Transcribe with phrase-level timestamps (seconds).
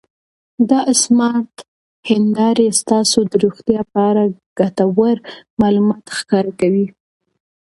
[0.69, 1.53] دا سمارټ
[2.09, 4.23] هېندارې ستاسو د روغتیا په اړه
[4.59, 5.15] ګټور
[5.61, 6.87] معلومات ښکاره کوي.